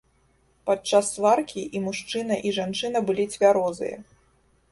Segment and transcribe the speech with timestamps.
[0.69, 3.97] Падчас сваркі і мужчына, і жанчына былі цвярозыя.